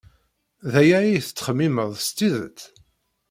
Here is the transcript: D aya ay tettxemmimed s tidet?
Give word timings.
D 0.71 0.73
aya 0.81 0.97
ay 0.99 1.19
tettxemmimed 1.25 1.89
s 2.05 2.09
tidet? 2.17 2.59